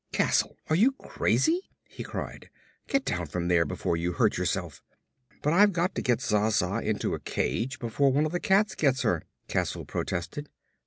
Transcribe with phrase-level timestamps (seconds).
[0.11, 2.49] "Castle, are you crazy?" he cried.
[2.87, 4.81] "Get down from there before you hurt yourself."
[5.43, 8.73] "But I've got to get Zsa Zsa into a cage before one of the cats
[8.73, 10.49] gets her," Castle protested.